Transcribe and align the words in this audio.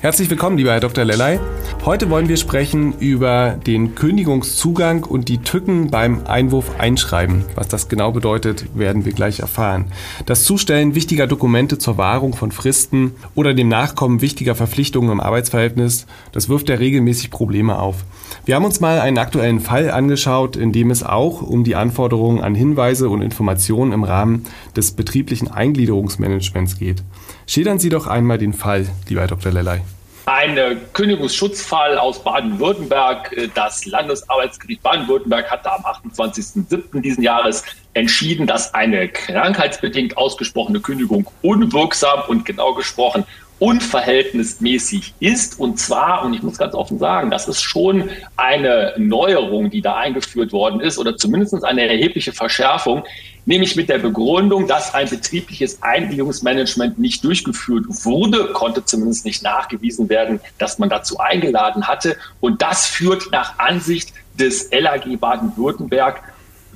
Herzlich 0.00 0.30
willkommen, 0.30 0.56
lieber 0.56 0.70
Herr 0.70 0.78
Dr. 0.78 1.04
Lellay. 1.04 1.40
Heute 1.84 2.08
wollen 2.08 2.28
wir 2.28 2.36
sprechen 2.36 2.94
über 3.00 3.58
den 3.66 3.96
Kündigungszugang 3.96 5.02
und 5.02 5.28
die 5.28 5.38
Tücken 5.38 5.90
beim 5.90 6.24
Einwurf 6.24 6.78
einschreiben. 6.78 7.44
Was 7.56 7.66
das 7.66 7.88
genau 7.88 8.12
bedeutet, 8.12 8.66
werden 8.78 9.04
wir 9.04 9.12
gleich 9.12 9.40
erfahren. 9.40 9.86
Das 10.24 10.44
Zustellen 10.44 10.94
wichtiger 10.94 11.26
Dokumente 11.26 11.78
zur 11.78 11.98
Wahrung 11.98 12.36
von 12.36 12.52
Fristen 12.52 13.16
oder 13.34 13.54
dem 13.54 13.66
Nachkommen 13.66 14.20
wichtiger 14.20 14.54
Verpflichtungen 14.54 15.10
im 15.10 15.20
Arbeitsverhältnis, 15.20 16.06
das 16.30 16.48
wirft 16.48 16.68
ja 16.68 16.76
regelmäßig 16.76 17.32
Probleme 17.32 17.76
auf. 17.76 18.04
Wir 18.44 18.54
haben 18.54 18.64
uns 18.64 18.78
mal 18.78 19.00
einen 19.00 19.18
aktuellen 19.18 19.58
Fall 19.58 19.90
angeschaut, 19.90 20.54
in 20.54 20.70
dem 20.70 20.92
es 20.92 21.02
auch 21.02 21.42
um 21.42 21.64
die 21.64 21.74
Anforderungen 21.74 22.40
an 22.40 22.54
Hinweise 22.54 23.08
und 23.08 23.20
Informationen 23.20 23.90
im 23.90 24.04
Rahmen 24.04 24.44
des 24.76 24.92
betrieblichen 24.92 25.48
Eingliederungsmanagements 25.50 26.78
geht. 26.78 27.02
Schildern 27.48 27.78
Sie 27.78 27.88
doch 27.88 28.06
einmal 28.06 28.36
den 28.36 28.52
Fall, 28.52 28.86
lieber 29.08 29.22
Herr 29.22 29.28
Dr. 29.28 29.50
Lellay. 29.50 29.80
Ein 30.26 30.58
Kündigungsschutzfall 30.92 31.96
aus 31.96 32.22
Baden-Württemberg. 32.22 33.34
Das 33.54 33.86
Landesarbeitsgericht 33.86 34.82
Baden-Württemberg 34.82 35.50
hat 35.50 35.64
da 35.64 35.76
am 35.76 36.10
28.07. 36.12 37.00
diesen 37.00 37.22
Jahres 37.22 37.64
entschieden, 37.94 38.46
dass 38.46 38.74
eine 38.74 39.08
krankheitsbedingt 39.08 40.18
ausgesprochene 40.18 40.80
Kündigung 40.80 41.26
unwirksam 41.40 42.20
und 42.28 42.44
genau 42.44 42.74
gesprochen 42.74 43.24
unverhältnismäßig 43.58 45.14
ist. 45.20 45.58
Und 45.58 45.78
zwar, 45.78 46.24
und 46.24 46.34
ich 46.34 46.42
muss 46.42 46.58
ganz 46.58 46.74
offen 46.74 46.98
sagen, 46.98 47.30
das 47.30 47.48
ist 47.48 47.62
schon 47.62 48.10
eine 48.36 48.94
Neuerung, 48.96 49.70
die 49.70 49.80
da 49.80 49.96
eingeführt 49.96 50.52
worden 50.52 50.80
ist 50.80 50.98
oder 50.98 51.16
zumindest 51.16 51.64
eine 51.64 51.88
erhebliche 51.88 52.32
Verschärfung, 52.32 53.04
nämlich 53.46 53.74
mit 53.76 53.88
der 53.88 53.98
Begründung, 53.98 54.66
dass 54.66 54.94
ein 54.94 55.08
betriebliches 55.08 55.82
Eingliederungsmanagement 55.82 56.98
nicht 56.98 57.24
durchgeführt 57.24 57.86
wurde, 57.88 58.52
konnte 58.52 58.84
zumindest 58.84 59.24
nicht 59.24 59.42
nachgewiesen 59.42 60.08
werden, 60.08 60.40
dass 60.58 60.78
man 60.78 60.88
dazu 60.88 61.18
eingeladen 61.18 61.88
hatte. 61.88 62.16
Und 62.40 62.62
das 62.62 62.86
führt 62.86 63.30
nach 63.32 63.58
Ansicht 63.58 64.12
des 64.38 64.70
LAG 64.70 65.18
Baden-Württemberg 65.18 66.22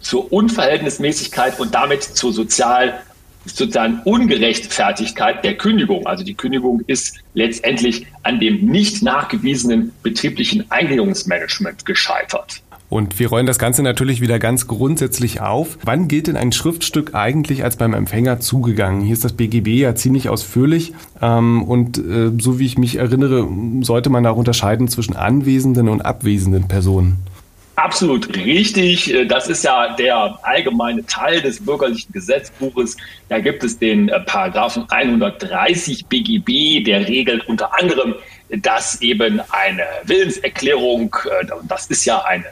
zur 0.00 0.33
Unverhältnismäßigkeit 0.33 1.61
und 1.61 1.74
damit 1.74 2.02
zur 2.02 2.33
sozial 2.33 3.00
sozusagen 3.44 4.00
Ungerechtfertigkeit 4.04 5.44
der 5.44 5.56
Kündigung. 5.56 6.06
Also 6.06 6.24
die 6.24 6.34
Kündigung 6.34 6.82
ist 6.86 7.18
letztendlich 7.34 8.06
an 8.22 8.40
dem 8.40 8.66
nicht 8.66 9.02
nachgewiesenen 9.02 9.92
betrieblichen 10.02 10.70
Eingliederungsmanagement 10.70 11.84
gescheitert. 11.84 12.62
Und 12.92 13.18
wir 13.18 13.28
rollen 13.30 13.46
das 13.46 13.58
Ganze 13.58 13.82
natürlich 13.82 14.20
wieder 14.20 14.38
ganz 14.38 14.66
grundsätzlich 14.66 15.40
auf. 15.40 15.78
Wann 15.82 16.08
gilt 16.08 16.26
denn 16.26 16.36
ein 16.36 16.52
Schriftstück 16.52 17.14
eigentlich 17.14 17.64
als 17.64 17.76
beim 17.76 17.94
Empfänger 17.94 18.40
zugegangen? 18.40 19.00
Hier 19.00 19.14
ist 19.14 19.24
das 19.24 19.32
BGB 19.32 19.68
ja 19.80 19.94
ziemlich 19.94 20.28
ausführlich. 20.28 20.92
Ähm, 21.22 21.62
und 21.62 21.96
äh, 21.96 22.32
so 22.38 22.58
wie 22.58 22.66
ich 22.66 22.77
mich 22.77 22.96
erinnere, 22.96 23.48
sollte 23.80 24.10
man 24.10 24.27
auch 24.27 24.36
unterscheiden 24.36 24.88
zwischen 24.88 25.16
anwesenden 25.16 25.88
und 25.88 26.02
abwesenden 26.02 26.68
Personen. 26.68 27.16
Absolut 27.76 28.36
richtig. 28.36 29.12
Äh, 29.12 29.24
das 29.24 29.48
ist 29.48 29.64
ja 29.64 29.94
der 29.94 30.38
allgemeine 30.42 31.04
Teil 31.06 31.40
des 31.40 31.64
bürgerlichen 31.64 32.12
Gesetzbuches. 32.12 32.96
Da 33.28 33.38
gibt 33.38 33.64
es 33.64 33.78
den 33.78 34.08
äh, 34.08 34.20
Paragraphen 34.20 34.84
130 34.90 36.06
BGB, 36.06 36.84
der 36.84 37.08
regelt 37.08 37.48
unter 37.48 37.78
anderem, 37.78 38.14
dass 38.50 39.00
eben 39.00 39.40
eine 39.50 39.84
Willenserklärung, 40.05 41.16
äh, 41.24 41.46
das 41.66 41.86
ist 41.86 42.05
ja 42.05 42.22
eine 42.24 42.44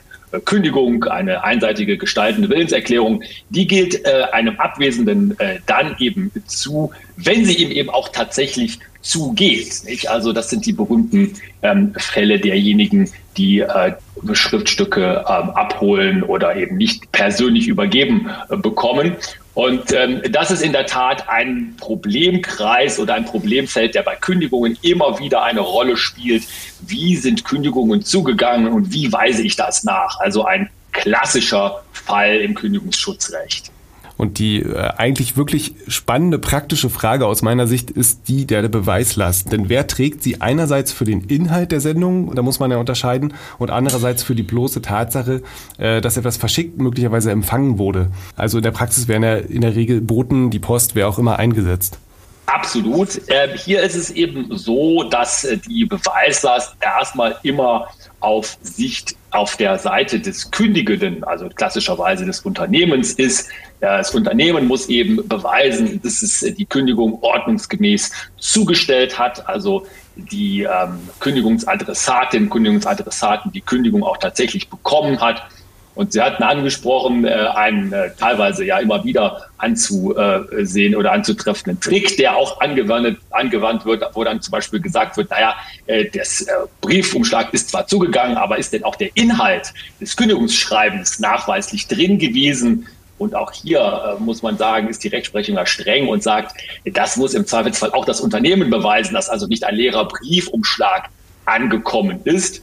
Kündigung, 0.45 1.05
eine 1.05 1.45
einseitige 1.45 1.97
gestaltende 1.97 2.49
Willenserklärung, 2.49 3.23
die 3.51 3.67
gilt 3.67 4.05
äh, 4.05 4.25
einem 4.33 4.59
Abwesenden 4.59 5.39
äh, 5.39 5.59
dann 5.67 5.97
eben 5.99 6.31
zu, 6.47 6.93
wenn 7.17 7.45
sie 7.45 7.55
ihm 7.55 7.71
eben 7.71 7.91
auch 7.91 8.09
tatsächlich 8.11 8.79
zugeht. 9.01 9.83
Nicht? 9.87 10.11
Also 10.11 10.33
das 10.33 10.51
sind 10.51 10.67
die 10.67 10.73
berühmten 10.73 11.35
ähm, 11.63 11.95
Fälle 11.97 12.39
derjenigen, 12.39 13.11
die 13.37 13.61
äh, 13.61 13.93
Schriftstücke 14.33 15.25
ähm, 15.27 15.51
abholen 15.51 16.23
oder 16.23 16.57
eben 16.57 16.77
nicht 16.77 17.11
persönlich 17.13 17.69
übergeben 17.69 18.29
äh, 18.49 18.57
bekommen. 18.57 19.17
Und 19.55 19.93
ähm, 19.93 20.23
das 20.31 20.51
ist 20.51 20.63
in 20.63 20.73
der 20.73 20.87
Tat 20.87 21.29
ein 21.29 21.75
Problemkreis 21.79 22.99
oder 22.99 23.15
ein 23.15 23.25
Problemfeld, 23.25 23.95
der 23.95 24.03
bei 24.03 24.15
Kündigungen 24.15 24.79
immer 24.83 25.19
wieder 25.19 25.43
eine 25.43 25.61
Rolle 25.61 25.97
spielt. 25.97 26.45
Wie 26.81 27.17
sind 27.17 27.45
Kündigungen 27.45 28.05
zugegangen 28.05 28.73
und 28.73 28.93
wie 28.93 29.13
weise 29.13 29.43
ich 29.43 29.57
das 29.57 29.83
nach? 29.83 30.21
Also 30.21 30.45
ein 30.45 30.71
klassischer 30.93 31.83
Fall 31.93 32.37
im 32.37 32.55
Kündigungsschutzrecht. 32.55 33.73
Und 34.21 34.39
die 34.39 34.61
äh, 34.61 34.91
eigentlich 34.99 35.39
wirklich 35.39 35.75
spannende 35.89 36.39
praktische 36.39 36.91
Frage 36.91 37.25
aus 37.25 37.41
meiner 37.41 37.67
Sicht 37.67 37.91
ist 37.91 38.29
die 38.29 38.45
der 38.45 38.69
Beweislast. 38.69 39.51
Denn 39.51 39.71
wer 39.71 39.87
trägt 39.87 40.23
sie 40.23 40.43
einerseits 40.43 40.93
für 40.93 41.07
den 41.07 41.23
Inhalt 41.23 41.73
der 41.73 41.81
Sendung, 41.81 42.35
da 42.35 42.43
muss 42.43 42.61
man 42.61 42.71
ja 42.71 42.77
unterscheiden, 42.77 43.33
und 43.57 43.71
andererseits 43.71 44.23
für 44.23 44.35
die 44.35 44.43
bloße 44.43 44.83
Tatsache, 44.83 45.41
äh, 45.79 46.03
dass 46.03 46.19
etwas 46.19 46.37
verschickt 46.37 46.79
möglicherweise 46.79 47.31
empfangen 47.31 47.79
wurde. 47.79 48.11
Also 48.37 48.59
in 48.59 48.63
der 48.63 48.73
Praxis 48.73 49.09
werden 49.09 49.23
ja 49.23 49.37
in 49.37 49.63
der 49.63 49.75
Regel 49.75 50.03
Boten, 50.03 50.51
die 50.51 50.59
Post, 50.59 50.95
wer 50.95 51.09
auch 51.09 51.19
immer 51.19 51.39
eingesetzt. 51.39 51.97
Absolut. 52.45 53.27
Äh, 53.29 53.57
hier 53.57 53.83
ist 53.83 53.95
es 53.95 54.11
eben 54.11 54.55
so, 54.57 55.05
dass 55.05 55.45
äh, 55.45 55.57
die 55.57 55.87
Beweislast 55.87 56.75
erstmal 56.81 57.37
immer 57.43 57.87
auf 58.21 58.59
Sicht 58.63 59.17
auf 59.31 59.57
der 59.57 59.79
Seite 59.79 60.21
des 60.21 60.51
Kündigenden, 60.51 61.25
also 61.25 61.49
klassischerweise 61.49 62.27
des 62.27 62.41
Unternehmens 62.41 63.13
ist. 63.13 63.49
Das 63.81 64.15
Unternehmen 64.15 64.67
muss 64.67 64.89
eben 64.89 65.27
beweisen, 65.29 66.01
dass 66.03 66.23
es 66.23 66.41
die 66.41 66.67
Kündigung 66.67 67.19
ordnungsgemäß 67.23 68.11
zugestellt 68.37 69.19
hat, 69.19 69.49
also 69.49 69.87
die 70.17 70.63
ähm, 70.63 70.99
Kündigungsadressatin, 71.21 72.51
Kündigungsadressaten 72.51 73.53
die 73.53 73.63
Kündigung 73.63 74.03
auch 74.03 74.19
tatsächlich 74.19 74.69
bekommen 74.69 75.21
hat 75.21 75.43
und 75.95 76.13
Sie 76.13 76.21
hatten 76.23 76.43
angesprochen, 76.43 77.25
äh, 77.25 77.31
einen 77.31 77.93
äh, 77.93 78.11
teilweise 78.19 78.65
ja 78.65 78.79
immer 78.79 79.05
wieder 79.05 79.43
anzusehen 79.59 80.95
oder 80.95 81.13
anzutreffenden 81.13 81.81
Trick, 81.81 82.17
der 82.17 82.37
auch 82.37 82.61
angewandt, 82.61 83.19
angewandt 83.41 83.85
wird, 83.85 84.05
wo 84.15 84.23
dann 84.23 84.41
zum 84.41 84.53
Beispiel 84.53 84.81
gesagt 84.81 85.17
wird, 85.17 85.31
naja, 85.31 85.57
äh, 85.87 86.05
das 86.11 86.43
äh, 86.43 86.53
Briefumschlag 86.81 87.53
ist 87.53 87.71
zwar 87.71 87.87
zugegangen, 87.87 88.37
aber 88.37 88.59
ist 88.59 88.73
denn 88.73 88.85
auch 88.85 88.97
der 88.97 89.11
Inhalt 89.15 89.73
des 90.01 90.17
Kündigungsschreibens 90.17 91.19
nachweislich 91.19 91.89
drin 91.89 92.19
gewesen? 92.19 92.87
Und 93.19 93.35
auch 93.35 93.53
hier 93.53 93.81
äh, 93.81 94.23
muss 94.23 94.43
man 94.43 94.57
sagen, 94.57 94.89
ist 94.89 95.05
die 95.05 95.09
Rechtsprechung 95.09 95.57
ja 95.57 95.67
streng 95.67 96.09
und 96.09 96.23
sagt, 96.23 96.57
das 96.85 97.17
muss 97.17 97.35
im 97.35 97.47
Zweifelsfall 97.47 97.93
auch 97.93 98.05
das 98.05 98.21
Unternehmen 98.21 98.71
beweisen, 98.71 99.15
dass 99.15 99.29
also 99.29 99.47
nicht 99.47 99.65
ein 99.65 99.75
leerer 99.75 100.07
Briefumschlag 100.07 101.09
angekommen 101.45 102.21
ist. 102.25 102.63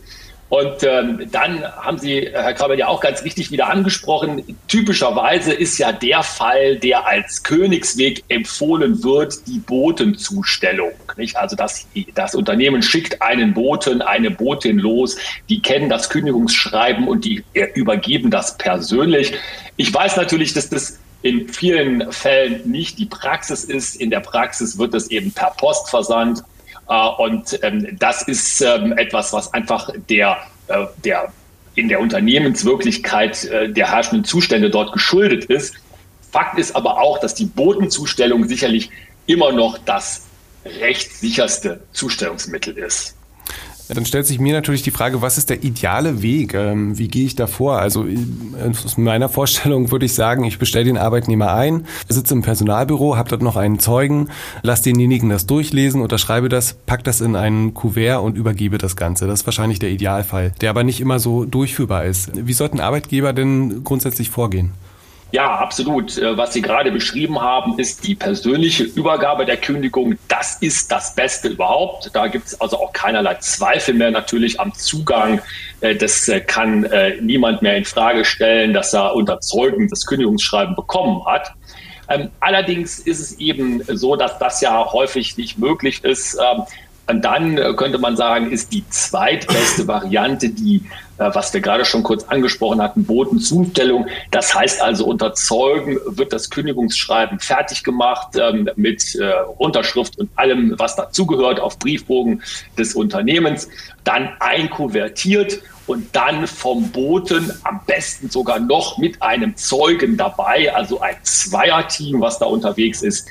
Und 0.50 0.84
ähm, 0.84 1.28
dann 1.32 1.62
haben 1.64 1.98
Sie, 1.98 2.30
Herr 2.32 2.54
Krabbel, 2.54 2.80
ja 2.80 2.88
auch 2.88 3.02
ganz 3.02 3.24
richtig 3.24 3.52
wieder 3.52 3.70
angesprochen, 3.70 4.58
typischerweise 4.68 5.52
ist 5.52 5.78
ja 5.78 5.92
der 5.92 6.24
Fall, 6.24 6.78
der 6.78 7.06
als 7.06 7.44
Königsweg 7.44 8.24
empfohlen 8.30 9.04
wird, 9.04 9.46
die 9.48 9.60
Botenzustellung. 9.60 10.92
Nicht? 11.18 11.36
Also 11.36 11.56
das, 11.56 11.86
das 12.16 12.34
Unternehmen 12.34 12.82
schickt 12.82 13.22
einen 13.22 13.54
Boten, 13.54 14.02
eine 14.02 14.32
Botin 14.32 14.78
los, 14.78 15.18
die 15.50 15.62
kennen 15.62 15.90
das 15.90 16.10
Kündigungsschreiben 16.10 17.08
und 17.08 17.26
die 17.26 17.44
übergeben 17.74 18.32
das 18.32 18.58
persönlich. 18.58 19.34
Ich 19.76 19.94
weiß 19.94 20.16
natürlich, 20.16 20.54
dass 20.54 20.70
das 20.70 21.00
in 21.24 21.50
vielen 21.50 22.12
Fällen 22.12 22.70
nicht 22.70 23.00
die 23.00 23.06
Praxis 23.06 23.66
ist. 23.66 23.96
In 23.96 24.12
der 24.12 24.22
Praxis 24.22 24.78
wird 24.78 24.94
es 24.94 25.10
eben 25.12 25.32
per 25.32 25.52
Post 25.58 25.90
versandt 25.90 26.40
äh, 26.40 26.44
und 26.88 27.60
ähm, 27.64 27.98
das 28.00 28.24
ist 28.24 28.62
ähm, 28.62 28.98
etwas, 28.98 29.34
was 29.34 29.54
einfach 29.54 29.90
der, 30.10 30.38
äh, 30.68 30.86
der 31.04 31.34
in 31.76 31.90
der 31.90 32.00
Unternehmenswirklichkeit 32.00 33.44
äh, 33.46 33.70
der 33.70 33.92
herrschenden 33.92 34.24
Zustände 34.24 34.70
dort 34.70 34.94
geschuldet 34.94 35.46
ist. 35.46 35.76
Fakt 36.32 36.58
ist 36.58 36.76
aber 36.76 37.02
auch, 37.02 37.20
dass 37.20 37.36
die 37.36 37.46
Botenzustellung 37.46 38.48
sicherlich 38.48 38.90
immer 39.26 39.52
noch 39.52 39.78
das 39.78 40.28
rechtssicherste 40.66 41.82
Zustellungsmittel 41.92 42.78
ist. 42.78 43.17
Dann 43.90 44.06
stellt 44.06 44.28
sich 44.28 44.40
mir 44.40 44.54
natürlich 44.54 44.82
die 44.82 44.92
Frage, 44.92 45.22
was 45.22 45.38
ist 45.38 45.50
der 45.50 45.64
ideale 45.64 46.22
Weg? 46.22 46.54
Ähm, 46.54 46.98
wie 46.98 47.08
gehe 47.08 47.26
ich 47.26 47.36
da 47.36 47.48
vor? 47.48 47.80
Also 47.80 48.06
äh, 48.06 48.18
aus 48.70 48.98
meiner 48.98 49.30
Vorstellung 49.30 49.92
würde 49.92 50.06
ich 50.06 50.14
sagen, 50.14 50.44
ich 50.44 50.60
bestelle 50.60 50.86
den 50.86 50.98
Arbeitnehmer 50.98 51.54
ein, 51.54 51.86
sitze 52.10 52.34
im 52.34 52.42
Personalbüro, 52.42 53.16
habe 53.18 53.30
dort 53.30 53.42
noch 53.42 53.56
einen 53.56 53.80
Zeugen, 53.80 54.30
lasse 54.62 54.84
denjenigen 54.84 55.30
das 55.30 55.46
durchlesen, 55.46 56.02
unterschreibe 56.02 56.50
das, 56.50 56.76
pack 56.86 57.04
das 57.04 57.22
in 57.22 57.36
einen 57.36 57.74
Kuvert 57.74 58.22
und 58.22 58.38
übergebe 58.38 58.78
das 58.78 58.96
Ganze. 58.96 59.28
Das 59.28 59.42
ist 59.42 59.46
wahrscheinlich 59.46 59.80
der 59.80 59.90
Idealfall, 59.90 60.52
der 60.62 60.70
aber 60.70 60.84
nicht 60.84 61.00
immer 61.00 61.20
so 61.20 61.46
durchführbar 61.46 62.06
ist. 62.06 62.32
Wie 62.34 62.54
sollten 62.54 62.80
Arbeitgeber 62.80 63.34
denn 63.34 63.84
grundsätzlich 63.84 64.30
vorgehen? 64.30 64.72
Ja, 65.32 65.56
absolut. 65.56 66.18
Äh, 66.18 66.38
was 66.38 66.54
Sie 66.54 66.62
gerade 66.62 66.92
beschrieben 66.92 67.42
haben, 67.42 67.78
ist 67.80 68.08
die 68.08 68.16
persönliche 68.16 68.84
Übergabe 68.84 69.46
der 69.46 69.58
Kündigung. 69.58 70.18
Das 70.30 70.58
ist 70.62 70.92
das 70.92 71.16
Beste 71.16 71.50
überhaupt. 71.50 72.12
Da 72.14 72.28
gibt 72.28 72.48
es 72.48 72.62
also 72.62 72.80
auch 72.80 72.94
keinerlei 72.94 73.36
Zweifel 73.36 73.94
mehr 73.94 74.12
natürlich 74.12 74.60
am 74.60 74.74
Zugang. 74.74 75.42
Äh, 75.82 75.96
das 75.96 76.30
äh, 76.30 76.40
kann 76.40 76.90
niemand 77.22 77.62
mehr 77.62 77.76
in 77.76 77.86
Frage 77.86 78.24
stellen, 78.24 78.74
dass 78.74 78.94
er 78.94 79.16
unter 79.16 79.42
Zeugen 79.42 79.90
das 79.90 80.06
Kündigungsschreiben 80.06 80.76
bekommen 80.76 81.26
hat. 81.26 81.52
Ähm, 82.10 82.30
allerdings 82.40 83.00
ist 83.00 83.20
es 83.20 83.38
eben 83.38 83.84
so, 83.84 84.16
dass 84.16 84.40
das 84.40 84.62
ja 84.62 84.94
häufig 84.94 85.36
nicht 85.38 85.58
möglich 85.58 86.06
ist. 86.06 86.40
Und 87.10 87.24
dann 87.24 87.58
äh, 87.58 87.74
könnte 87.74 87.98
man 88.00 88.18
sagen, 88.18 88.52
ist 88.52 88.74
die 88.74 88.88
zweitbeste 88.90 89.88
Variante 89.88 90.50
die, 90.50 90.84
äh, 91.18 91.30
was 91.34 91.54
wir 91.54 91.62
gerade 91.62 91.86
schon 91.86 92.04
kurz 92.04 92.26
angesprochen 92.26 92.82
hatten, 92.82 93.06
Botenzustellung. 93.06 94.08
Das 94.32 94.54
heißt 94.54 94.82
also, 94.82 95.06
unter 95.06 95.34
Zeugen 95.34 96.00
wird 96.06 96.34
das 96.34 96.50
Kündigungsschreiben 96.50 97.40
fertig 97.40 97.86
gemacht 97.86 98.38
ähm, 98.38 98.70
mit 98.76 99.16
äh, 99.16 99.32
Unterschrift 99.58 100.20
und 100.20 100.30
allem, 100.36 100.76
was 100.78 100.98
dazugehört, 100.98 101.62
auf 101.62 101.80
Briefbogen 101.80 102.44
des 102.78 102.94
Unternehmens, 102.94 103.70
dann 104.04 104.30
einkuvertiert 104.42 105.62
und 105.88 106.14
dann 106.14 106.46
vom 106.46 106.92
Boten 106.92 107.54
am 107.64 107.80
besten 107.88 108.30
sogar 108.30 108.60
noch 108.60 108.98
mit 108.98 109.22
einem 109.22 109.56
Zeugen 109.56 110.18
dabei, 110.18 110.76
also 110.76 111.00
ein 111.00 111.16
Zweierteam, 111.24 112.20
was 112.20 112.38
da 112.38 112.48
unterwegs 112.48 113.02
ist, 113.02 113.30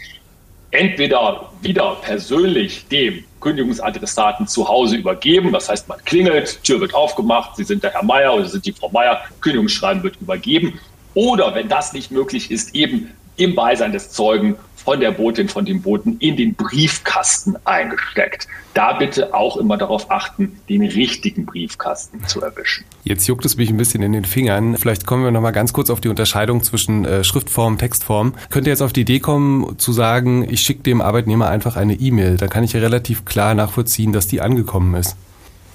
entweder 0.70 1.52
wieder 1.60 1.96
persönlich 2.02 2.86
dem 2.88 3.24
Kündigungsadressaten 3.46 4.48
zu 4.48 4.66
Hause 4.66 4.96
übergeben. 4.96 5.52
Das 5.52 5.68
heißt, 5.68 5.86
man 5.86 6.04
klingelt, 6.04 6.64
Tür 6.64 6.80
wird 6.80 6.94
aufgemacht, 6.94 7.54
Sie 7.54 7.62
sind 7.62 7.84
der 7.84 7.92
Herr 7.92 8.02
Meier 8.02 8.34
oder 8.34 8.44
Sie 8.44 8.50
sind 8.50 8.66
die 8.66 8.72
Frau 8.72 8.88
Meier, 8.88 9.20
Kündigungsschreiben 9.40 10.02
wird 10.02 10.16
übergeben. 10.20 10.80
Oder 11.14 11.54
wenn 11.54 11.68
das 11.68 11.92
nicht 11.92 12.10
möglich 12.10 12.50
ist, 12.50 12.74
eben 12.74 13.12
im 13.36 13.54
Beisein 13.54 13.92
des 13.92 14.10
Zeugen 14.10 14.56
von 14.86 15.00
der 15.00 15.10
Botin, 15.10 15.48
von 15.48 15.64
dem 15.64 15.82
Boten 15.82 16.16
in 16.20 16.36
den 16.36 16.54
Briefkasten 16.54 17.56
eingesteckt. 17.64 18.46
Da 18.72 18.92
bitte 18.92 19.34
auch 19.34 19.56
immer 19.56 19.76
darauf 19.76 20.12
achten, 20.12 20.60
den 20.68 20.82
richtigen 20.82 21.44
Briefkasten 21.44 22.24
zu 22.28 22.40
erwischen. 22.40 22.84
Jetzt 23.02 23.26
juckt 23.26 23.44
es 23.44 23.56
mich 23.56 23.68
ein 23.68 23.76
bisschen 23.78 24.00
in 24.04 24.12
den 24.12 24.24
Fingern. 24.24 24.76
Vielleicht 24.76 25.04
kommen 25.04 25.24
wir 25.24 25.32
noch 25.32 25.40
mal 25.40 25.50
ganz 25.50 25.72
kurz 25.72 25.90
auf 25.90 26.00
die 26.00 26.08
Unterscheidung 26.08 26.62
zwischen 26.62 27.04
äh, 27.04 27.24
Schriftform, 27.24 27.78
Textform. 27.78 28.34
Könnt 28.48 28.68
ihr 28.68 28.70
jetzt 28.70 28.80
auf 28.80 28.92
die 28.92 29.00
Idee 29.00 29.18
kommen 29.18 29.76
zu 29.76 29.92
sagen, 29.92 30.48
ich 30.48 30.60
schicke 30.60 30.84
dem 30.84 31.00
Arbeitnehmer 31.00 31.48
einfach 31.48 31.74
eine 31.74 31.94
E-Mail. 31.94 32.36
Da 32.36 32.46
kann 32.46 32.62
ich 32.62 32.72
ja 32.72 32.78
relativ 32.78 33.24
klar 33.24 33.56
nachvollziehen, 33.56 34.12
dass 34.12 34.28
die 34.28 34.40
angekommen 34.40 34.94
ist. 34.94 35.16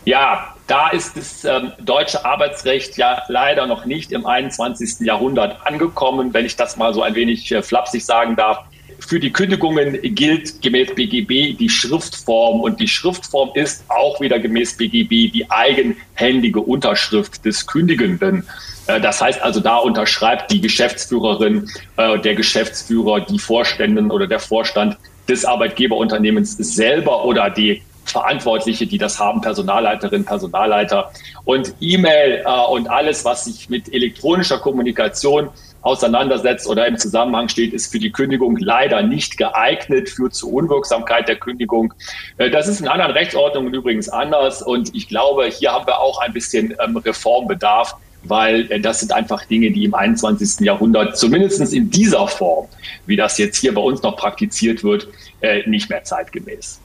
Ja, 0.05 0.55
da 0.67 0.87
ist 0.87 1.17
das 1.17 1.43
ähm, 1.43 1.73
deutsche 1.81 2.23
Arbeitsrecht 2.23 2.95
ja 2.95 3.23
leider 3.27 3.67
noch 3.67 3.83
nicht 3.83 4.13
im 4.13 4.25
21. 4.25 5.01
Jahrhundert 5.01 5.67
angekommen, 5.67 6.33
wenn 6.33 6.45
ich 6.45 6.55
das 6.55 6.77
mal 6.77 6.93
so 6.93 7.03
ein 7.03 7.13
wenig 7.13 7.51
äh, 7.51 7.61
flapsig 7.61 8.05
sagen 8.05 8.37
darf. 8.37 8.63
Für 8.99 9.19
die 9.19 9.31
Kündigungen 9.31 9.99
gilt 10.15 10.61
gemäß 10.61 10.93
BGB 10.95 11.57
die 11.57 11.69
Schriftform 11.69 12.61
und 12.61 12.79
die 12.79 12.87
Schriftform 12.87 13.51
ist 13.55 13.83
auch 13.89 14.19
wieder 14.21 14.39
gemäß 14.39 14.77
BGB 14.77 15.31
die 15.31 15.45
eigenhändige 15.49 16.59
Unterschrift 16.61 17.43
des 17.45 17.67
Kündigenden. 17.67 18.45
Äh, 18.87 19.01
das 19.01 19.21
heißt 19.21 19.41
also, 19.41 19.59
da 19.59 19.77
unterschreibt 19.77 20.51
die 20.51 20.61
Geschäftsführerin, 20.61 21.69
äh, 21.97 22.19
der 22.19 22.35
Geschäftsführer, 22.35 23.21
die 23.21 23.39
Vorständin 23.39 24.11
oder 24.11 24.27
der 24.27 24.39
Vorstand 24.39 24.97
des 25.27 25.45
Arbeitgeberunternehmens 25.45 26.57
selber 26.57 27.25
oder 27.25 27.49
die 27.49 27.81
Verantwortliche, 28.05 28.87
die 28.87 28.97
das 28.97 29.19
haben, 29.19 29.41
Personalleiterinnen, 29.41 30.25
Personalleiter 30.25 31.11
und 31.45 31.73
E-Mail 31.79 32.43
äh, 32.45 32.71
und 32.71 32.89
alles, 32.89 33.23
was 33.23 33.45
sich 33.45 33.69
mit 33.69 33.93
elektronischer 33.93 34.59
Kommunikation 34.59 35.49
auseinandersetzt 35.81 36.67
oder 36.67 36.87
im 36.87 36.97
Zusammenhang 36.97 37.49
steht, 37.49 37.73
ist 37.73 37.91
für 37.91 37.99
die 37.99 38.11
Kündigung 38.11 38.57
leider 38.57 39.01
nicht 39.01 39.37
geeignet, 39.37 40.09
führt 40.09 40.33
zur 40.33 40.53
Unwirksamkeit 40.53 41.27
der 41.27 41.37
Kündigung. 41.37 41.93
Äh, 42.37 42.49
das 42.49 42.67
ist 42.67 42.81
in 42.81 42.87
anderen 42.87 43.11
Rechtsordnungen 43.11 43.73
übrigens 43.73 44.09
anders 44.09 44.61
und 44.61 44.93
ich 44.95 45.07
glaube, 45.07 45.45
hier 45.45 45.71
haben 45.71 45.87
wir 45.87 45.99
auch 45.99 46.21
ein 46.21 46.33
bisschen 46.33 46.75
ähm, 46.83 46.97
Reformbedarf, 46.97 47.95
weil 48.23 48.71
äh, 48.71 48.79
das 48.79 48.99
sind 48.99 49.11
einfach 49.11 49.45
Dinge, 49.45 49.71
die 49.71 49.85
im 49.85 49.93
21. 49.93 50.65
Jahrhundert 50.65 51.17
zumindest 51.17 51.73
in 51.73 51.89
dieser 51.89 52.27
Form, 52.27 52.67
wie 53.05 53.15
das 53.15 53.37
jetzt 53.37 53.57
hier 53.57 53.73
bei 53.73 53.81
uns 53.81 54.01
noch 54.03 54.15
praktiziert 54.15 54.83
wird, 54.83 55.07
äh, 55.41 55.67
nicht 55.67 55.89
mehr 55.89 56.03
zeitgemäß. 56.03 56.79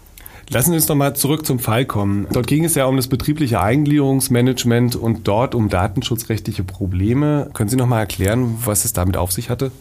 Lassen 0.48 0.70
Sie 0.70 0.76
uns 0.76 0.88
nochmal 0.88 1.16
zurück 1.16 1.44
zum 1.44 1.58
Fall 1.58 1.86
kommen. 1.86 2.28
Dort 2.32 2.46
ging 2.46 2.64
es 2.64 2.76
ja 2.76 2.86
um 2.86 2.96
das 2.96 3.08
betriebliche 3.08 3.60
Eingliederungsmanagement 3.60 4.94
und 4.94 5.26
dort 5.26 5.56
um 5.56 5.68
datenschutzrechtliche 5.68 6.62
Probleme. 6.62 7.50
Können 7.52 7.68
Sie 7.68 7.76
nochmal 7.76 8.00
erklären, 8.00 8.56
was 8.64 8.84
es 8.84 8.92
damit 8.92 9.16
auf 9.16 9.32
sich 9.32 9.50
hatte? 9.50 9.72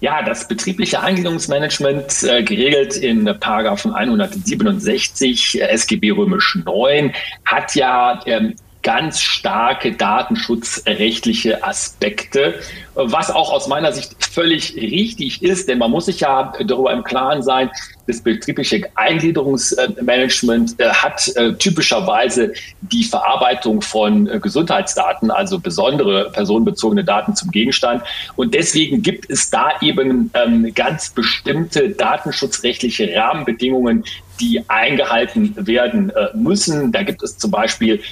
Ja, 0.00 0.22
das 0.22 0.46
betriebliche 0.46 1.02
Eingliederungsmanagement 1.02 2.22
äh, 2.22 2.42
geregelt 2.42 2.96
in 2.96 3.24
Paragraphen 3.40 3.92
167 3.94 5.60
äh, 5.60 5.64
SGB 5.68 6.12
römisch 6.12 6.58
9 6.64 7.12
hat 7.46 7.74
ja 7.74 8.20
ähm, 8.26 8.54
ganz 8.82 9.20
starke 9.20 9.92
datenschutzrechtliche 9.92 11.64
Aspekte, 11.64 12.54
was 12.94 13.32
auch 13.32 13.50
aus 13.50 13.66
meiner 13.66 13.90
Sicht 13.90 14.14
völlig 14.24 14.76
richtig 14.76 15.42
ist, 15.42 15.68
denn 15.68 15.78
man 15.78 15.90
muss 15.90 16.06
sich 16.06 16.20
ja 16.20 16.52
darüber 16.64 16.92
im 16.92 17.02
Klaren 17.02 17.42
sein, 17.42 17.68
das 18.06 18.20
betriebliche 18.20 18.88
Eingliederungsmanagement 18.94 20.78
äh, 20.78 20.88
hat 20.88 21.28
äh, 21.36 21.54
typischerweise 21.54 22.52
die 22.80 23.04
Verarbeitung 23.04 23.82
von 23.82 24.28
äh, 24.28 24.38
Gesundheitsdaten, 24.38 25.30
also 25.30 25.58
besondere 25.58 26.30
personenbezogene 26.30 27.04
Daten 27.04 27.34
zum 27.34 27.50
Gegenstand. 27.50 28.02
Und 28.36 28.54
deswegen 28.54 29.02
gibt 29.02 29.28
es 29.30 29.50
da 29.50 29.70
eben 29.80 30.30
ähm, 30.34 30.72
ganz 30.74 31.10
bestimmte 31.10 31.90
datenschutzrechtliche 31.90 33.14
Rahmenbedingungen, 33.14 34.04
die 34.38 34.62
eingehalten 34.68 35.54
werden 35.66 36.12
müssen. 36.34 36.92
Da 36.92 37.02
gibt 37.04 37.22
es 37.22 37.38
zum 37.38 37.50
Beispiel 37.50 38.02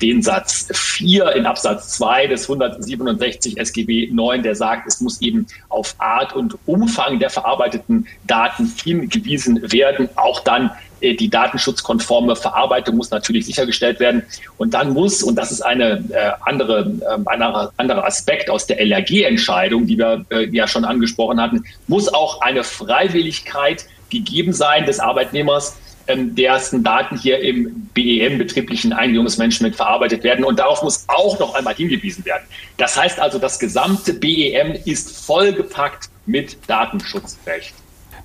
den 0.00 0.22
Satz 0.22 0.68
4 0.72 1.32
in 1.32 1.44
Absatz 1.44 1.96
2 1.96 2.28
des 2.28 2.48
167 2.48 3.58
SGB 3.58 4.08
9, 4.12 4.44
der 4.44 4.54
sagt, 4.54 4.86
es 4.86 5.00
muss 5.00 5.20
eben 5.20 5.44
auf 5.70 5.96
Art 5.98 6.36
und 6.36 6.56
Umfang 6.66 7.18
der 7.18 7.30
verarbeiteten 7.30 8.06
Daten 8.28 8.72
hingewiesen 8.84 9.41
hingewiesen 9.44 9.72
werden. 9.72 10.08
Auch 10.16 10.40
dann 10.40 10.70
äh, 11.00 11.14
die 11.14 11.28
datenschutzkonforme 11.28 12.36
Verarbeitung 12.36 12.96
muss 12.96 13.10
natürlich 13.10 13.46
sichergestellt 13.46 14.00
werden. 14.00 14.22
Und 14.58 14.74
dann 14.74 14.92
muss, 14.92 15.22
und 15.22 15.36
das 15.36 15.52
ist 15.52 15.62
eine 15.62 16.04
äh, 16.10 16.32
andere, 16.42 16.92
äh, 17.00 17.30
ein 17.30 17.42
anderer 17.76 18.04
Aspekt 18.04 18.50
aus 18.50 18.66
der 18.66 18.80
LRG-Entscheidung, 18.80 19.86
die 19.86 19.98
wir 19.98 20.24
äh, 20.30 20.46
ja 20.50 20.66
schon 20.66 20.84
angesprochen 20.84 21.40
hatten, 21.40 21.64
muss 21.88 22.12
auch 22.12 22.40
eine 22.40 22.64
Freiwilligkeit 22.64 23.86
gegeben 24.10 24.52
sein 24.52 24.84
des 24.84 25.00
Arbeitnehmers, 25.00 25.76
ähm, 26.06 26.34
dessen 26.34 26.82
Daten 26.82 27.16
hier 27.16 27.38
im 27.40 27.88
BEM, 27.94 28.36
betrieblichen 28.38 28.92
Eingliederungsmanagement, 28.92 29.76
verarbeitet 29.76 30.24
werden. 30.24 30.44
Und 30.44 30.58
darauf 30.58 30.82
muss 30.82 31.04
auch 31.08 31.38
noch 31.38 31.54
einmal 31.54 31.74
hingewiesen 31.74 32.24
werden. 32.24 32.42
Das 32.76 33.00
heißt 33.00 33.20
also, 33.20 33.38
das 33.38 33.58
gesamte 33.58 34.12
BEM 34.12 34.76
ist 34.84 35.24
vollgepackt 35.24 36.10
mit 36.26 36.58
Datenschutzrecht. 36.68 37.74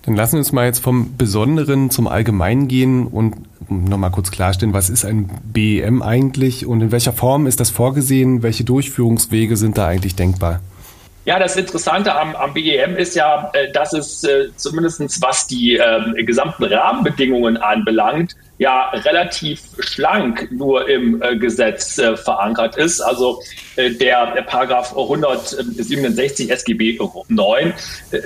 Dann 0.07 0.15
lassen 0.15 0.33
wir 0.33 0.39
uns 0.39 0.53
mal 0.53 0.65
jetzt 0.65 0.79
vom 0.79 1.17
Besonderen 1.17 1.89
zum 1.89 2.07
Allgemeinen 2.07 2.69
gehen 2.69 3.07
und 3.07 3.35
nochmal 3.69 4.09
kurz 4.09 4.31
klarstellen, 4.31 4.73
was 4.73 4.89
ist 4.89 5.03
ein 5.03 5.29
BEM 5.51 6.01
eigentlich 6.01 6.65
und 6.65 6.79
in 6.79 6.93
welcher 6.93 7.11
Form 7.11 7.45
ist 7.45 7.59
das 7.59 7.71
vorgesehen? 7.71 8.41
Welche 8.41 8.63
Durchführungswege 8.63 9.57
sind 9.57 9.77
da 9.77 9.85
eigentlich 9.85 10.15
denkbar? 10.15 10.61
Ja, 11.27 11.37
das 11.39 11.57
Interessante 11.57 12.15
am, 12.15 12.37
am 12.37 12.53
BEM 12.53 12.95
ist 12.95 13.13
ja, 13.13 13.51
äh, 13.51 13.69
dass 13.73 13.91
es 13.91 14.23
äh, 14.23 14.47
zumindest 14.55 15.21
was 15.21 15.45
die 15.45 15.75
äh, 15.75 16.23
gesamten 16.23 16.63
Rahmenbedingungen 16.63 17.57
anbelangt, 17.57 18.33
ja 18.59 18.91
relativ 18.91 19.61
schlank 19.79 20.49
nur 20.53 20.87
im 20.87 21.21
äh, 21.21 21.35
Gesetz 21.35 21.97
äh, 21.97 22.15
verankert 22.15 22.77
ist. 22.77 23.01
Also 23.01 23.41
äh, 23.75 23.91
der, 23.91 24.35
der 24.35 24.43
Paragraph 24.43 24.95
167 24.95 26.49
SGB 26.49 26.97
9 27.27 27.73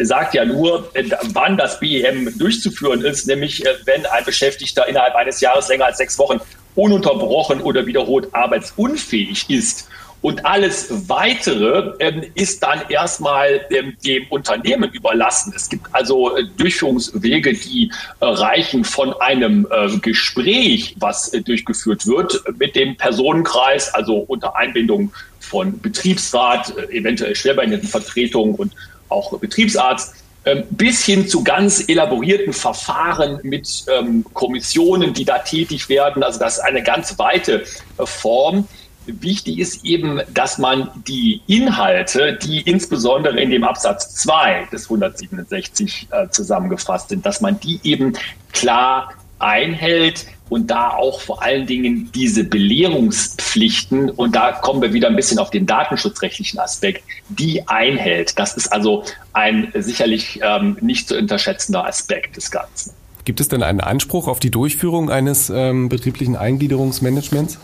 sagt 0.01 0.35
ja 0.35 0.45
nur, 0.45 0.91
wann 1.33 1.57
das 1.57 1.79
BEM 1.79 2.37
durchzuführen 2.37 3.01
ist, 3.01 3.25
nämlich 3.25 3.63
wenn 3.85 4.05
ein 4.05 4.25
Beschäftigter 4.25 4.87
innerhalb 4.87 5.15
eines 5.15 5.41
Jahres 5.41 5.69
länger 5.69 5.85
als 5.85 5.97
sechs 5.97 6.19
Wochen 6.19 6.39
ununterbrochen 6.75 7.61
oder 7.61 7.87
wiederholt 7.87 8.27
arbeitsunfähig 8.31 9.49
ist 9.49 9.89
Und 10.21 10.45
alles 10.45 11.09
Weitere 11.09 11.93
ähm, 11.99 12.23
ist 12.35 12.61
dann 12.61 12.81
erstmal 12.89 13.61
ähm, 13.71 13.97
dem 14.05 14.27
Unternehmen 14.29 14.91
überlassen. 14.91 15.51
Es 15.55 15.67
gibt 15.67 15.87
also 15.93 16.37
äh, 16.37 16.43
Durchführungswege, 16.57 17.53
die 17.53 17.91
äh, 18.19 18.25
reichen 18.25 18.83
von 18.83 19.13
einem 19.19 19.67
äh, 19.71 19.97
Gespräch, 19.97 20.95
was 20.99 21.33
äh, 21.33 21.41
durchgeführt 21.41 22.05
wird 22.05 22.43
mit 22.59 22.75
dem 22.75 22.97
Personenkreis, 22.97 23.93
also 23.93 24.17
unter 24.17 24.55
Einbindung 24.55 25.11
von 25.39 25.79
Betriebsrat, 25.81 26.77
äh, 26.77 26.97
eventuell 26.97 27.35
Schwerbehindertenvertretung 27.35 28.53
und 28.55 28.73
auch 29.09 29.37
Betriebsarzt 29.39 30.15
ähm, 30.43 30.63
bis 30.71 31.05
hin 31.05 31.27
zu 31.27 31.43
ganz 31.43 31.87
elaborierten 31.87 32.51
Verfahren 32.51 33.39
mit 33.43 33.85
ähm, 33.87 34.25
Kommissionen, 34.33 35.13
die 35.13 35.23
da 35.23 35.37
tätig 35.37 35.87
werden. 35.87 36.23
Also 36.23 36.39
das 36.39 36.57
ist 36.57 36.63
eine 36.63 36.81
ganz 36.81 37.19
weite 37.19 37.63
äh, 37.97 38.05
Form. 38.05 38.67
Wichtig 39.05 39.59
ist 39.59 39.83
eben, 39.83 40.21
dass 40.33 40.57
man 40.57 40.89
die 41.07 41.41
Inhalte, 41.47 42.37
die 42.41 42.61
insbesondere 42.61 43.39
in 43.39 43.49
dem 43.49 43.63
Absatz 43.63 44.15
2 44.15 44.67
des 44.71 44.83
167 44.85 46.07
äh, 46.11 46.29
zusammengefasst 46.29 47.09
sind, 47.09 47.25
dass 47.25 47.41
man 47.41 47.59
die 47.59 47.79
eben 47.83 48.13
klar 48.53 49.13
einhält 49.39 50.27
und 50.49 50.69
da 50.69 50.89
auch 50.89 51.21
vor 51.21 51.41
allen 51.41 51.65
Dingen 51.65 52.11
diese 52.13 52.43
Belehrungspflichten, 52.43 54.09
und 54.09 54.35
da 54.35 54.51
kommen 54.51 54.81
wir 54.81 54.91
wieder 54.91 55.07
ein 55.07 55.15
bisschen 55.15 55.39
auf 55.39 55.49
den 55.49 55.65
datenschutzrechtlichen 55.65 56.59
Aspekt, 56.59 57.03
die 57.29 57.65
einhält. 57.67 58.37
Das 58.37 58.57
ist 58.57 58.67
also 58.67 59.05
ein 59.31 59.71
sicherlich 59.73 60.41
ähm, 60.43 60.77
nicht 60.81 61.07
zu 61.07 61.17
unterschätzender 61.17 61.87
Aspekt 61.87 62.35
des 62.35 62.51
Ganzen. 62.51 62.91
Gibt 63.23 63.39
es 63.39 63.47
denn 63.47 63.63
einen 63.63 63.79
Anspruch 63.79 64.27
auf 64.27 64.39
die 64.39 64.51
Durchführung 64.51 65.09
eines 65.09 65.49
ähm, 65.49 65.87
betrieblichen 65.87 66.35
Eingliederungsmanagements? 66.35 67.59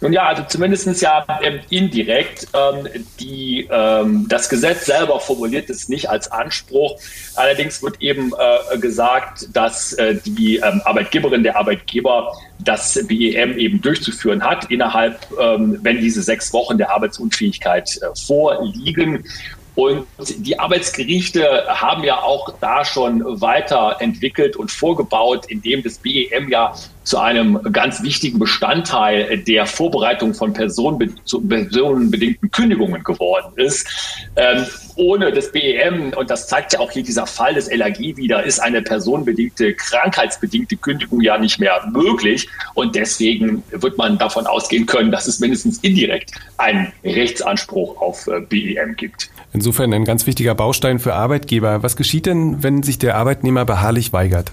Nun 0.00 0.12
ja, 0.12 0.26
also 0.26 0.44
zumindest 0.44 1.02
ja 1.02 1.24
ähm, 1.42 1.60
indirekt. 1.70 2.46
Ähm, 2.54 3.04
die, 3.18 3.68
ähm, 3.70 4.26
das 4.28 4.48
Gesetz 4.48 4.86
selber 4.86 5.18
formuliert 5.18 5.68
es 5.70 5.88
nicht 5.88 6.08
als 6.08 6.30
Anspruch. 6.30 7.00
Allerdings 7.34 7.82
wird 7.82 8.00
eben 8.00 8.32
äh, 8.32 8.78
gesagt, 8.78 9.48
dass 9.52 9.94
äh, 9.94 10.16
die 10.24 10.56
ähm, 10.56 10.80
Arbeitgeberin, 10.84 11.42
der 11.42 11.56
Arbeitgeber 11.56 12.32
das 12.60 12.98
BEM 13.08 13.58
eben 13.58 13.80
durchzuführen 13.80 14.42
hat, 14.42 14.70
innerhalb, 14.70 15.18
ähm, 15.40 15.78
wenn 15.82 16.00
diese 16.00 16.22
sechs 16.22 16.52
Wochen 16.52 16.78
der 16.78 16.90
Arbeitsunfähigkeit 16.90 17.98
äh, 18.00 18.14
vorliegen. 18.26 19.24
Und 19.78 20.08
die 20.38 20.58
Arbeitsgerichte 20.58 21.64
haben 21.68 22.02
ja 22.02 22.20
auch 22.20 22.52
da 22.60 22.84
schon 22.84 23.22
weiterentwickelt 23.40 24.56
und 24.56 24.72
vorgebaut, 24.72 25.46
indem 25.46 25.84
das 25.84 25.98
BEM 25.98 26.48
ja 26.48 26.74
zu 27.04 27.18
einem 27.18 27.60
ganz 27.72 28.02
wichtigen 28.02 28.40
Bestandteil 28.40 29.38
der 29.38 29.66
Vorbereitung 29.66 30.34
von 30.34 30.52
personenbedingten 30.52 32.50
Kündigungen 32.50 33.04
geworden 33.04 33.52
ist. 33.54 33.86
Ähm, 34.34 34.66
ohne 34.96 35.30
das 35.30 35.52
BEM, 35.52 36.12
und 36.14 36.28
das 36.28 36.48
zeigt 36.48 36.72
ja 36.72 36.80
auch 36.80 36.90
hier 36.90 37.04
dieser 37.04 37.28
Fall 37.28 37.54
des 37.54 37.72
LAG 37.72 38.00
wieder, 38.00 38.42
ist 38.42 38.58
eine 38.58 38.82
personenbedingte, 38.82 39.74
krankheitsbedingte 39.74 40.76
Kündigung 40.76 41.20
ja 41.20 41.38
nicht 41.38 41.60
mehr 41.60 41.88
möglich. 41.92 42.48
Und 42.74 42.96
deswegen 42.96 43.62
wird 43.70 43.96
man 43.96 44.18
davon 44.18 44.44
ausgehen 44.48 44.86
können, 44.86 45.12
dass 45.12 45.28
es 45.28 45.38
mindestens 45.38 45.78
indirekt 45.78 46.32
einen 46.56 46.92
Rechtsanspruch 47.04 47.96
auf 48.02 48.26
äh, 48.26 48.40
BEM 48.40 48.96
gibt. 48.96 49.30
Insofern 49.52 49.92
ein 49.94 50.04
ganz 50.04 50.26
wichtiger 50.26 50.54
Baustein 50.54 50.98
für 50.98 51.14
Arbeitgeber. 51.14 51.82
Was 51.82 51.96
geschieht 51.96 52.26
denn, 52.26 52.62
wenn 52.62 52.82
sich 52.82 52.98
der 52.98 53.16
Arbeitnehmer 53.16 53.64
beharrlich 53.64 54.12
weigert? 54.12 54.52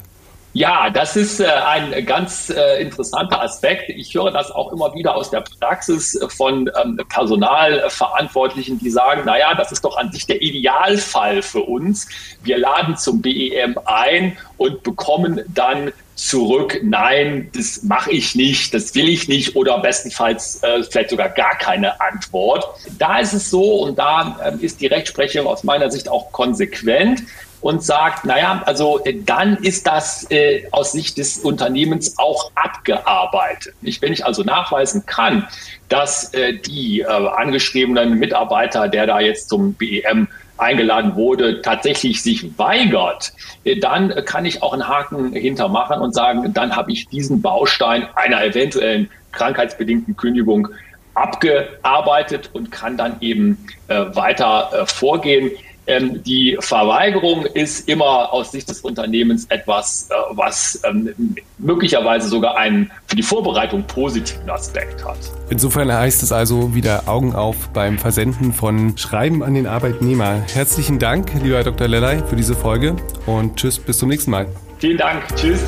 Ja, 0.55 0.89
das 0.89 1.17
ist 1.17 1.41
äh, 1.41 1.47
ein 1.47 2.05
ganz 2.05 2.50
äh, 2.50 2.81
interessanter 2.81 3.41
Aspekt. 3.41 3.89
Ich 3.89 4.13
höre 4.13 4.31
das 4.31 4.51
auch 4.51 4.71
immer 4.71 4.95
wieder 4.95 5.13
aus 5.13 5.29
der 5.29 5.41
Praxis 5.41 6.17
von 6.29 6.71
ähm, 6.81 6.97
Personalverantwortlichen, 7.09 8.79
die 8.79 8.89
sagen, 8.89 9.24
na 9.25 9.38
ja, 9.38 9.53
das 9.53 9.74
ist 9.74 9.83
doch 9.83 9.97
an 9.97 10.13
sich 10.13 10.25
der 10.27 10.41
Idealfall 10.41 11.41
für 11.41 11.59
uns. 11.59 12.07
Wir 12.41 12.57
laden 12.57 12.95
zum 12.95 13.21
BEM 13.21 13.77
ein 13.83 14.38
und 14.55 14.81
bekommen 14.83 15.41
dann 15.50 15.91
zurück, 16.15 16.79
nein, 16.81 17.50
das 17.53 17.83
mache 17.83 18.12
ich 18.12 18.35
nicht, 18.35 18.74
das 18.74 18.95
will 18.95 19.09
ich 19.09 19.27
nicht 19.27 19.57
oder 19.57 19.79
bestenfalls 19.79 20.63
äh, 20.63 20.83
vielleicht 20.83 21.09
sogar 21.09 21.27
gar 21.27 21.57
keine 21.57 22.00
Antwort. 22.00 22.63
Da 22.97 23.19
ist 23.19 23.33
es 23.33 23.50
so 23.50 23.83
und 23.83 24.00
da 24.00 24.39
äh, 24.41 24.63
ist 24.63 24.79
die 24.79 24.88
Rechtsprechung 24.88 25.47
aus 25.47 25.65
meiner 25.65 25.91
Sicht 25.91 26.07
auch 26.07 26.31
konsequent 26.31 27.24
und 27.65 27.84
sagt, 27.84 28.25
naja, 28.25 28.62
also 28.67 29.03
äh, 29.05 29.15
dann 29.25 29.57
ist 29.57 29.88
das 29.88 30.29
äh, 30.29 30.67
aus 30.69 30.91
Sicht 30.91 31.17
des 31.17 31.39
Unternehmens 31.39 32.19
auch 32.19 32.51
abgearbeitet. 32.53 33.74
Nicht? 33.81 34.03
Wenn 34.03 34.13
ich 34.13 34.24
also 34.24 34.43
nachweisen 34.43 35.07
kann, 35.07 35.48
dass 35.89 36.31
äh, 36.36 36.60
die 36.60 37.00
äh, 37.00 37.05
angeschriebenen 37.07 38.19
Mitarbeiter, 38.19 38.88
der 38.88 39.07
da 39.07 39.19
jetzt 39.19 39.50
zum 39.50 39.74
BEM 39.74 40.27
eingeladen 40.60 41.15
wurde, 41.15 41.63
tatsächlich 41.63 42.22
sich 42.22 42.55
weigert, 42.60 43.34
äh, 43.63 43.79
dann 43.79 44.13
kann 44.25 44.45
ich 44.45 44.62
auch 44.62 44.74
einen 44.74 44.88
Haken 44.88 45.34
hintermachen 45.34 46.00
und 46.01 46.13
sagen, 46.13 46.53
dann 46.53 46.75
habe 46.75 46.91
ich 46.91 47.07
diesen 47.07 47.41
Baustein 47.41 48.07
einer 48.13 48.43
eventuellen 48.43 49.10
krankheitsbedingten 49.31 50.15
Kündigung 50.15 50.67
abgearbeitet 51.15 52.51
und 52.53 52.72
kann 52.72 52.95
dann 52.95 53.15
eben 53.22 53.57
äh, 53.88 54.05
weiter 54.13 54.69
äh, 54.72 54.86
vorgehen. 54.86 55.50
Ähm, 55.88 56.24
die 56.24 56.58
Verweigerung 56.60 57.46
ist 57.46 57.88
immer 57.88 58.34
aus 58.34 58.51
Sicht 58.51 58.70
des 58.70 58.82
Unternehmens 58.82 59.46
etwas, 59.50 60.10
äh, 60.10 60.13
was 60.32 60.82
ähm, 60.84 61.13
möglicherweise 61.58 62.27
sogar 62.27 62.58
einen 62.58 62.92
für 63.08 63.15
die 63.15 63.24
Vorbereitung 63.24 63.84
positiven 63.84 64.50
Aspekt 64.50 65.06
hat. 65.06 65.18
Insofern 65.50 65.92
heißt 65.92 66.24
es 66.24 66.32
also 66.32 66.74
wieder 66.74 67.04
Augen 67.08 67.36
auf 67.36 67.70
beim 67.70 67.98
Versenden 67.98 68.54
von 68.54 68.98
Schreiben 68.98 69.44
an 69.44 69.54
den 69.54 69.68
Arbeitnehmer. 69.68 70.44
Herzlichen 70.54 71.00
Dank, 71.00 71.32
lieber 71.44 71.58
Herr 71.58 71.63
Dr. 71.63 71.88
Lellay, 71.88 72.24
für 72.27 72.36
diese 72.36 72.56
Folge 72.56 72.96
und 73.25 73.58
tschüss, 73.58 73.80
bis 73.80 74.00
zum 74.00 74.10
nächsten 74.10 74.32
Mal. 74.32 74.48
Vielen 74.80 74.98
Dank, 74.98 75.24
tschüss. 75.36 75.62